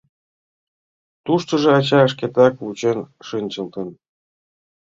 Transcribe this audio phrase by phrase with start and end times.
[1.25, 3.87] Туштыжо ача шкетак вучен шинчылтын.